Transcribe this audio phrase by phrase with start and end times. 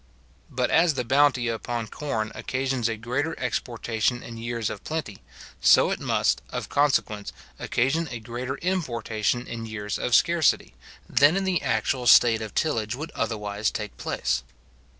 [0.49, 5.21] But as the bounty upon corn occasions a greater exportation in years of plenty,
[5.59, 10.73] so it must, of consequence, occasion a greater importation in years of scarcity,
[11.07, 14.41] than in the actual state of tillage would otherwise take place.